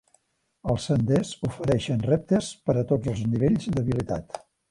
[0.73, 4.43] Els senders ofereixen reptes per a tots els nivells d'habilitat.